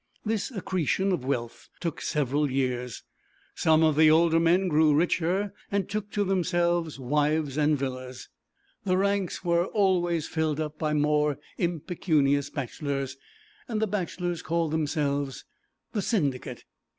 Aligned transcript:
This 0.25 0.49
accretion 0.49 1.11
of 1.11 1.23
wealth 1.23 1.69
took 1.79 2.01
several 2.01 2.49
years; 2.49 3.03
some 3.53 3.83
of 3.83 3.95
the 3.95 4.09
older 4.09 4.39
men 4.39 4.67
grew 4.67 4.95
richer, 4.95 5.53
and 5.71 5.87
took 5.87 6.09
to 6.13 6.23
themselves 6.23 6.99
wives 6.99 7.55
and 7.55 7.77
villas; 7.77 8.27
the 8.83 8.97
ranks 8.97 9.45
were 9.45 9.67
always 9.67 10.27
filled 10.27 10.59
up 10.59 10.79
by 10.79 10.95
more 10.95 11.37
impecunious 11.59 12.49
bachelors. 12.49 13.15
The 13.69 13.85
bachelors 13.85 14.41
called 14.41 14.71
themselves 14.71 15.45
'The 15.91 16.01
Syndicate.' 16.01 16.65